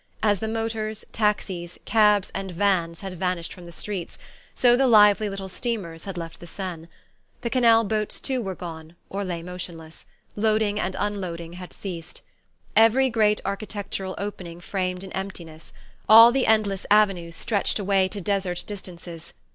[0.23, 4.17] As the motors, taxis, cabs and vans had vanished from the streets,
[4.55, 6.87] so the lively little steamers had left the Seine.
[7.41, 12.21] The canal boats too were gone, or lay motionless: loading and unloading had ceased.
[12.75, 15.71] Every great architectural opening framed an emptiness;
[16.09, 19.33] all the endless avenues stretched away to desert distances.